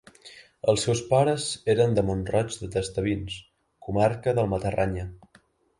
[0.71, 1.45] Els seus pares
[1.75, 3.39] eren de Mont-roig de Tastavins,
[3.89, 5.07] comarca del Matarranya.